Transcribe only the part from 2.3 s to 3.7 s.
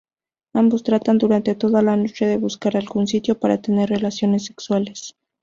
buscar algún sitio para